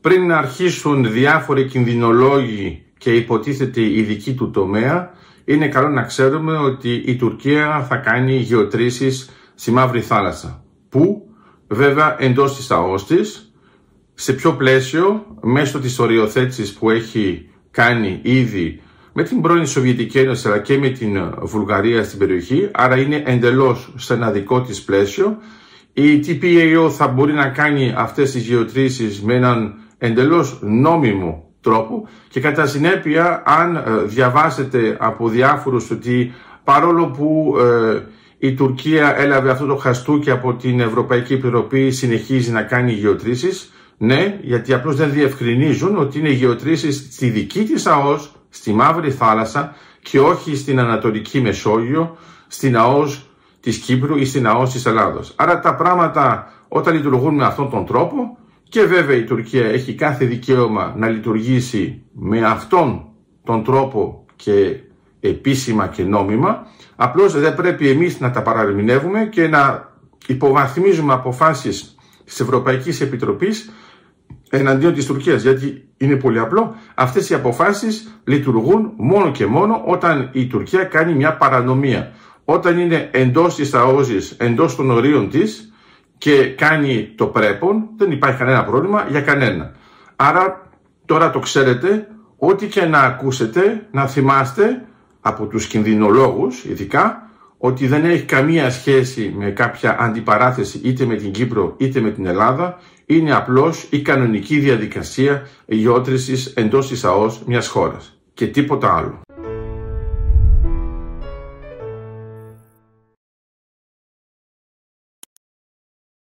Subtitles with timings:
[0.00, 5.10] πριν να αρχίσουν διάφοροι κινδυνολόγοι και υποτίθεται ειδικοί του τομέα,
[5.44, 10.64] είναι καλό να ξέρουμε ότι η Τουρκία θα κάνει γεωτρήσεις στη Μαύρη Θάλασσα.
[10.88, 11.24] Πού;
[11.72, 13.52] Βέβαια εντός της ΑΟΣ της,
[14.14, 18.80] σε ποιο πλαίσιο, μέσω της οριοθέτησης που έχει κάνει ήδη
[19.12, 23.92] με την πρώην Σοβιετική Ένωση αλλά και με την Βουλγαρία στην περιοχή, άρα είναι εντελώς
[23.96, 25.36] σε ένα δικό της πλαίσιο.
[25.92, 32.40] Η TPAO θα μπορεί να κάνει αυτές τις γεωτρήσεις με έναν εντελώς νόμιμο τρόπο και
[32.40, 36.32] κατά συνέπεια αν ε, διαβάσετε από διάφορους ότι
[36.64, 38.02] παρόλο που ε,
[38.38, 44.38] η Τουρκία έλαβε αυτό το χαστούκι από την Ευρωπαϊκή Επιτροπή συνεχίζει να κάνει γεωτρήσεις ναι,
[44.42, 50.20] γιατί απλώς δεν διευκρινίζουν ότι είναι γεωτρήσεις στη δική της ΑΟΣ, στη Μαύρη Θάλασσα και
[50.20, 53.30] όχι στην Ανατολική Μεσόγειο, στην ΑΟΣ
[53.60, 55.32] της Κύπρου ή στην ΑΟΣ της Ελλάδος.
[55.36, 58.38] Άρα τα πράγματα όταν λειτουργούν με αυτόν τον τρόπο
[58.70, 63.04] και βέβαια η Τουρκία έχει κάθε δικαίωμα να λειτουργήσει με αυτόν
[63.44, 64.76] τον τρόπο και
[65.20, 69.92] επίσημα και νόμιμα, απλώς δεν πρέπει εμείς να τα παραμεινεύουμε και να
[70.26, 73.70] υποβαθμίζουμε αποφάσεις της Ευρωπαϊκής Επιτροπής
[74.50, 76.74] εναντίον της Τουρκίας, γιατί είναι πολύ απλό.
[76.94, 82.12] Αυτές οι αποφάσεις λειτουργούν μόνο και μόνο όταν η Τουρκία κάνει μια παρανομία.
[82.44, 85.69] Όταν είναι εντός της αόζης, εντός των ορίων της
[86.20, 89.72] και κάνει το πρέπον, δεν υπάρχει κανένα πρόβλημα για κανένα.
[90.16, 90.70] Άρα
[91.04, 94.84] τώρα το ξέρετε, ό,τι και να ακούσετε, να θυμάστε
[95.20, 101.30] από τους κινδυνολόγους ειδικά, ότι δεν έχει καμία σχέση με κάποια αντιπαράθεση είτε με την
[101.30, 107.68] Κύπρο είτε με την Ελλάδα, είναι απλώς η κανονική διαδικασία γεώτρησης εντός της ΑΟΣ μιας
[107.68, 109.20] χώρας και τίποτα άλλο.